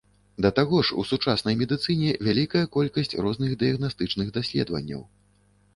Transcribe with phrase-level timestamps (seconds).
[0.43, 5.11] Да таго ж, у сучаснай медыцыне вялікая колькасць розных дыягнастычных даследаванняў.